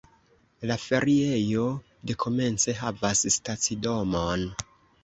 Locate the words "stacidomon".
3.39-4.53